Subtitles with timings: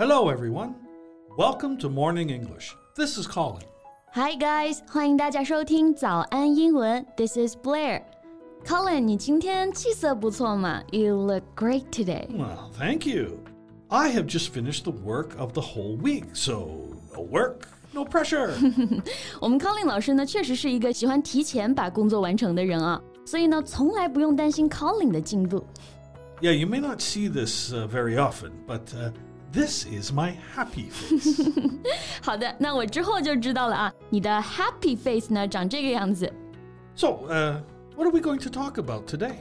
[0.00, 0.74] Hello, everyone.
[1.36, 2.74] Welcome to Morning English.
[2.94, 3.64] This is Colin.
[4.12, 7.04] Hi guys，欢迎大家收听早安英文。
[7.16, 10.82] This is Blair。Colin，你今天气色不错嘛？
[10.90, 12.26] You look great today。
[12.28, 13.40] Well, thank you.
[13.88, 16.66] I have just finished the work of the whole week, so
[17.14, 18.50] no work, no pressure.
[19.40, 25.64] 我们 Colin 老师呢，确实是一个喜欢提前把工作完成的人啊，所以呢，从来不用担心 Colin 的进度。
[26.40, 29.10] yeah, you may not see this uh, very often, but uh,
[29.52, 31.50] this is my happy face.
[32.22, 33.92] 好的，那我之后就知道了啊。
[34.10, 36.32] 你的 happy face 呢，长这个样子。
[36.94, 37.60] so, uh,
[37.94, 39.34] what are we going to talk about today?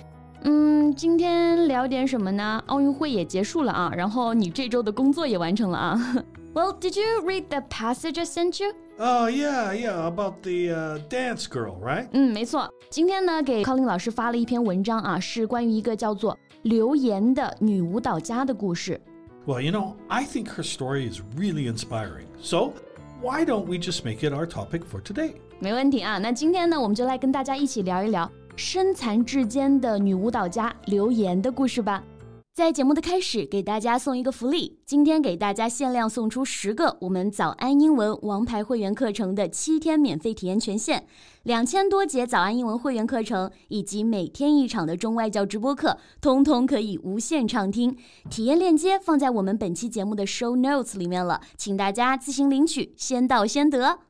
[0.43, 2.61] 嗯，今天聊点什么呢？
[2.67, 6.15] 奥运会也结束了啊，然后你这周的工作也完成了啊。
[6.53, 8.73] Well, did you read the passage I sent you?
[8.97, 12.07] Oh, yeah, yeah, about the uh, dance girl, right?
[12.13, 12.71] 嗯，没错。
[12.89, 19.01] 今天呢，给 Colin 老师发了一篇文章啊，是关于一个叫做刘岩的女舞蹈家的故事。
[19.46, 22.26] well, you know, I think her story is really inspiring.
[22.40, 22.74] So,
[23.20, 25.34] why don't we just make it our topic for today?
[25.58, 32.02] 没问题啊，那今天呢，我们就来跟大家一起聊一聊身残志坚的女舞蹈家刘岩的故事吧。
[32.52, 41.06] 在节目的开始，给大家送一个福利，今天给大家限量送出十个我们早安英文王牌会员课程的七天免费体验权限，
[41.44, 47.96] 两千多节早安英文会员课程以及每天一场的中外教直播课，通通可以无限畅听。
[48.28, 54.00] 体验链接放在我们本期节目的 show notes 里面了，请大家自行领取，先到先得。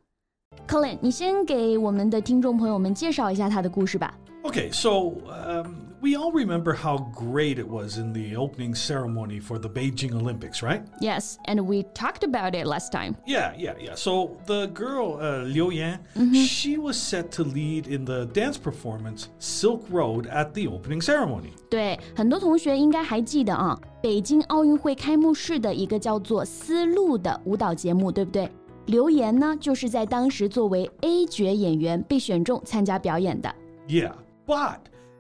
[0.67, 4.19] Colin，你先给我们的听众朋友们介绍一下他的故事吧。
[4.43, 9.70] Okay, so um, we all remember how great it was in the opening ceremony for the
[9.70, 10.84] Beijing Olympics, right?
[11.00, 13.16] Yes, and we talked about it last time.
[13.26, 13.96] Yeah, yeah, yeah.
[13.96, 16.00] So the girl, uh, Liu Yan,
[16.34, 21.54] she was set to lead in the dance performance Silk Road at the opening ceremony.
[21.70, 28.50] 对，很多同学应该还记得啊，北京奥运会开幕式的一个叫做《丝路》的舞蹈节目，对不对？
[28.86, 33.52] 刘岩呢，就是在当时作为 A 角演员被选中参加表演的。
[33.88, 34.14] Yeah,
[34.46, 34.78] but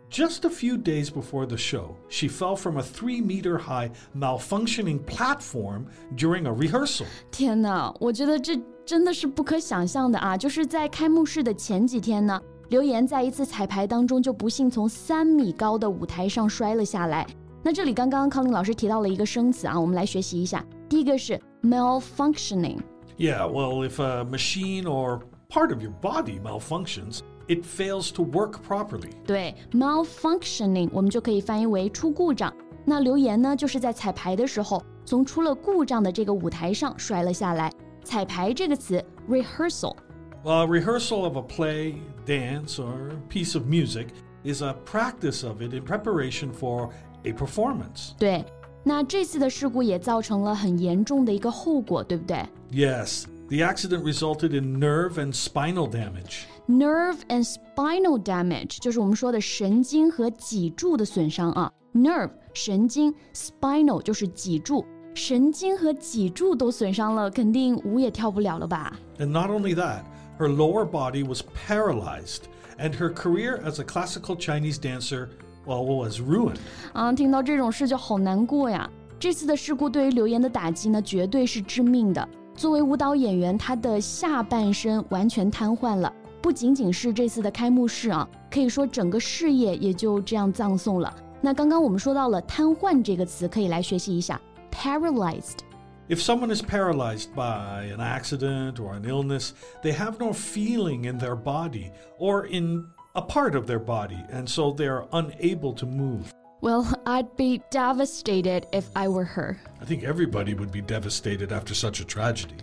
[0.09, 4.99] just a few days before the show, she fell from a three meter high malfunctioning
[5.05, 5.85] platform
[6.15, 7.05] during a rehearsal.
[7.31, 10.37] 天哪，我觉得这真的是不可想象的啊！
[10.37, 12.39] 就是在开幕式的前几天呢，
[12.69, 17.25] 刘岩在一次彩排当中就不幸从三米高的舞台上摔了下来。
[17.63, 20.63] 那这里刚刚康林老师提到了一个生词啊，我们来学习一下。
[20.87, 22.77] 第一个是 malfunctioning，
[23.17, 28.59] Yeah, well, if a machine or part of your body malfunctions, it fails to work
[28.67, 29.11] properly.
[29.25, 32.53] 对，malfunctioning 我们就可以翻译为出故障。
[32.83, 37.71] 那刘岩呢，就是在彩排的时候从出了故障的这个舞台上摔了下来。
[38.03, 39.95] 彩排这个词 rehearsal。
[40.43, 41.95] A rehearsal of a play,
[42.27, 44.09] dance, or piece of music
[44.43, 46.89] is a practice of it in preparation for
[47.23, 48.11] a performance.
[48.19, 48.45] 对，
[48.83, 56.45] 那这次的事故也造成了很严重的一个后果，对不对 Yes, the accident resulted in nerve and spinal damage.
[56.67, 61.71] ？Nerve and spinal damage 就是我们说的神经和脊柱的损伤啊。
[61.93, 68.93] Nerve 神经，spinal 就是脊柱，神经和脊柱都损伤了，肯定舞也跳不了了吧？
[69.17, 70.03] And not only that,
[70.37, 72.41] her lower body was paralyzed,
[72.77, 75.29] and her career as a classical Chinese dancer,
[75.65, 76.57] well, was ruined.
[76.93, 78.89] 啊，听到这种事就好难过呀。
[79.17, 82.27] 这次的事故对于刘岩的打击呢，绝对是致命的。
[82.59, 86.11] 作为舞蹈演员，他的下半身完全瘫痪了。
[86.41, 91.13] 不仅仅是这次的开幕式啊，可以说整个事业也就这样葬送了。
[91.41, 94.39] 那刚刚我们说到了瘫痪这个词，可以来学习一下
[94.71, 95.57] paralyzed。
[96.07, 99.49] If someone is paralyzed by an accident or an illness,
[99.81, 104.47] they have no feeling in their body or in a part of their body, and
[104.47, 106.31] so they are unable to move.
[106.61, 109.57] Well, I'd be devastated if I were her.
[109.79, 112.55] I think everybody would be devastated after such a tragedy.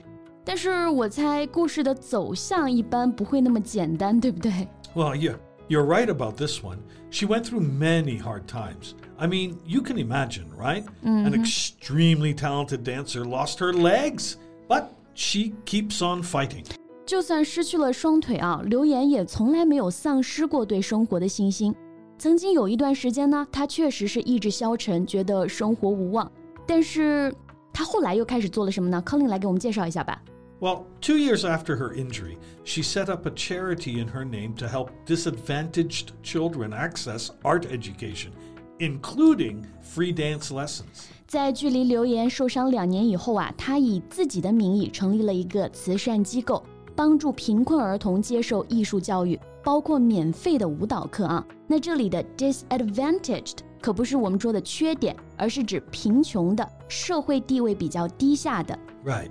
[0.45, 4.67] 但是我猜故事的走向一般不会那么简单，对不对？
[4.95, 5.37] Well, yeah,
[5.69, 6.79] you're right about this one.
[7.11, 8.95] She went through many hard times.
[9.19, 10.85] I mean, you can imagine, right?
[11.05, 14.35] An extremely talented dancer lost her legs,
[14.67, 16.65] but she keeps on fighting.
[17.07, 21.73] 就算失去了双腿啊，刘岩也从来没有丧失过对生活的信心。
[22.20, 26.30] 曾经有一段时间呢，他确实是意志消沉，觉得生活无望。
[26.66, 27.32] 但是
[27.72, 30.20] 他后来又开始做了什么呢？Colin 来给我们介绍一下吧。
[30.60, 34.90] Well, two years after her injury, she set up a charity in her name to help
[35.06, 38.32] disadvantaged children access art education,
[38.80, 41.06] including free dance lessons.
[41.28, 46.64] 在距离刘岩受伤两年以后啊，她以自己的名义成立了一个慈善机构，
[46.96, 49.40] 帮助贫困儿童接受艺术教育。
[49.68, 51.46] 包括免费的舞蹈课啊。
[51.68, 58.80] 那这里的 disadvantaged 可不是我们说的缺点，而是指贫穷的、社会地位比较低下的。
[59.04, 59.30] Right.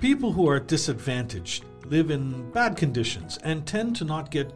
[0.00, 4.48] People who are disadvantaged live in bad conditions and tend to not get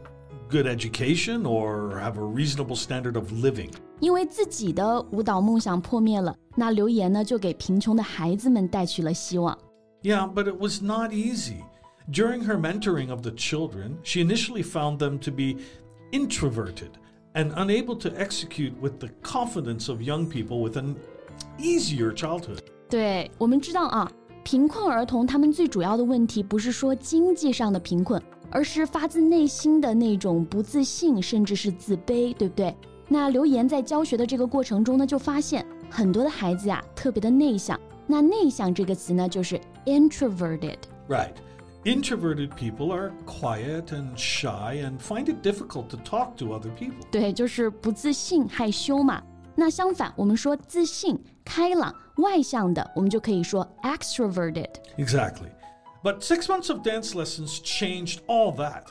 [0.49, 3.69] good education or have a reasonable standard of living.
[4.01, 9.57] 因为自己的舞蹈梦想破灭了，那刘岩呢就给贫穷的孩子们带去了希望。
[10.01, 11.63] Yeah, but it was not easy.
[12.10, 15.56] During her mentoring of the children, she initially found them to be
[16.12, 16.90] introverted
[17.34, 20.94] and unable to execute with the confidence of young people with an
[21.58, 22.60] easier childhood.
[22.88, 24.10] 对我们知道啊，
[24.44, 32.72] 贫困儿童他们最主要的问题不是说经济上的贫困，而是发自内心的那种不自信，甚至是自卑，对不对？
[33.08, 37.78] 那刘岩在教学的这个过程中呢，就发现很多的孩子呀、特别的内向。
[38.06, 40.78] 那内向这个词呢，就是 introverted。
[41.08, 41.34] Right.
[41.83, 47.03] Introverted people are quiet and shy and find it difficult to talk to other people.
[47.11, 49.19] 对，就是不自信、害羞嘛。
[49.55, 54.69] 那相反，我们说自信、开朗、外向的，我们就可以说 extroverted.
[54.97, 55.49] Exactly.
[56.03, 58.83] But six months of dance lessons changed all that.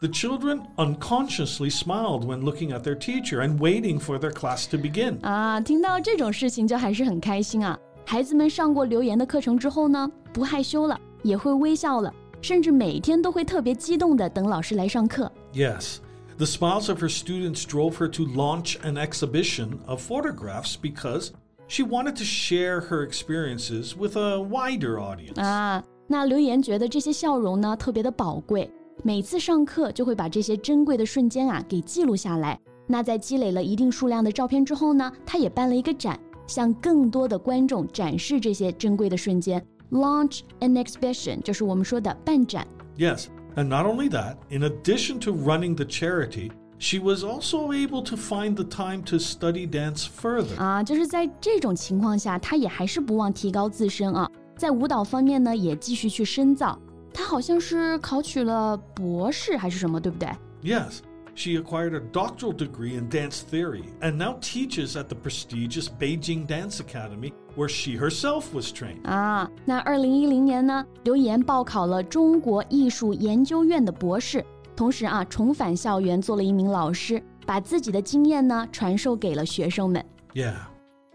[0.00, 4.76] The children unconsciously smiled when looking at their teacher and waiting for their class to
[4.78, 5.18] begin.
[5.22, 7.76] 啊，听到这种事情就还是很开心啊！
[8.06, 12.14] 孩子们上过刘岩的课程之后呢，不害羞了，也会微笑了。
[12.41, 15.31] 甚至每天都会特别激动的等老师来上课。
[15.53, 15.97] Yes.
[16.35, 21.29] The smiles of her students drove her to launch an exhibition of photographs because
[21.67, 25.39] she wanted to share her experiences with a wider audience.
[25.39, 28.69] 啊，那刘岩觉得这些笑容呢特别的宝贵，
[29.03, 32.59] 每次上课就会把这些珍贵的瞬间啊给记录下来。
[32.87, 39.63] 那在积累了一定数量的照片之后呢，他也办了一个展，向更多的观众展示这些珍贵的瞬间。
[39.91, 42.67] Launch an exhibition 就是我们说的办展。
[42.97, 48.03] Yes, and not only that, in addition to running the charity, she was also able
[48.03, 50.57] to find the time to study dance further.
[50.57, 56.77] 啊，就是在这种情况下，他也还是不忘提高自身啊，在舞蹈方面呢，也继续去深造。
[57.13, 60.29] 他好像是考取了博士还是什么，对不对？
[60.63, 61.01] Yes,
[61.35, 66.47] she acquired a doctoral degree in dance theory and now teaches at the prestigious Beijing
[66.47, 69.03] Dance Academy, where she herself was trained.
[69.03, 74.43] 啊，那二零一零年呢，刘岩报考了中国艺术研究院的博士，
[74.75, 80.03] 同时啊，重返校园做了一名老师，把自己的经验呢传授给了学生们。
[80.33, 80.55] Yeah.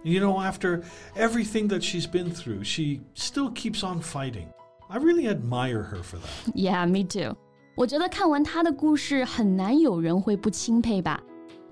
[0.05, 0.85] You know, after
[1.17, 4.47] everything that she's been through, she still keeps on fighting.
[4.89, 6.55] I really admire her for that.
[6.55, 7.37] Yeah, me too.
[7.75, 11.21] 我觉得看完他的故事，很难有人会不钦佩吧。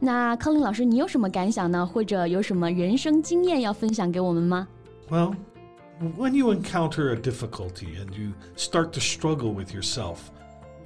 [0.03, 1.85] 那康林老师，你有什么感想呢？
[1.85, 4.67] 或者有什么人生经验要分享给我们吗
[5.11, 5.35] ？Well,
[6.17, 10.17] when you encounter a difficulty and you start to struggle with yourself,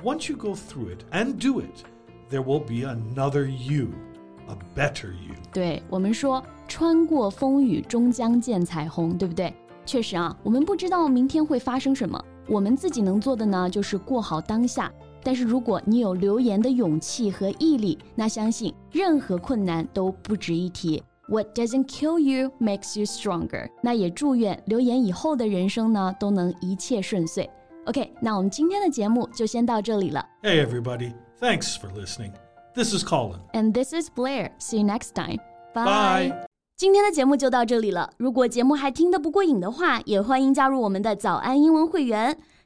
[0.03, 1.85] once you go through it and do it,
[2.29, 3.87] there will be another you,
[4.49, 5.33] a better you.
[5.53, 9.53] 对我们说，穿过风雨终将见彩虹，对不对？
[9.85, 14.91] 确实啊，我们不知道明天会发生什么，我们自己能做的呢，就是过好当下。
[15.25, 21.01] 但是如果你有刘岩的勇气和毅力，那相信任何困难都不值一提。
[21.27, 23.67] What doesn't kill you makes you stronger。
[23.81, 27.49] 那也祝愿刘岩以后的人生呢，都能一切顺遂。
[27.85, 30.23] OK，那我们今天的节目就先到这里了。
[30.43, 32.31] Hey okay, everybody, thanks for listening.
[32.75, 33.39] This is Colin.
[33.53, 34.51] And this is Blair.
[34.59, 35.39] See you next time.
[35.73, 36.29] Bye.
[36.29, 36.35] Bye.
[36.77, 38.11] 今天的节目就到这里了。
[38.17, 42.37] 如果节目还听得不过瘾的话，也欢迎加入我们的早安英文会员。